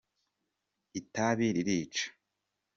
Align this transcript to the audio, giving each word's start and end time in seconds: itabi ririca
itabi 0.99 1.47
ririca 1.55 2.05